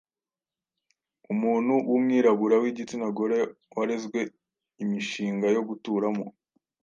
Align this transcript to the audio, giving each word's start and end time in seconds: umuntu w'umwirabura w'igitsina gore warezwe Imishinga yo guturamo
umuntu 1.33 1.73
w'umwirabura 1.89 2.55
w'igitsina 2.63 3.07
gore 3.17 3.39
warezwe 3.75 4.19
Imishinga 4.83 5.47
yo 5.55 5.61
guturamo 5.69 6.25